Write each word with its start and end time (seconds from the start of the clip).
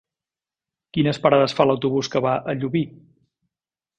Quines 0.97 1.19
parades 1.25 1.53
fa 1.59 1.67
l'autobús 1.69 2.11
que 2.15 2.21
va 2.27 2.33
a 2.53 2.55
Llubí? 2.61 2.81